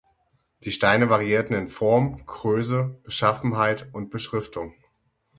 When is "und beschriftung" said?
3.93-4.73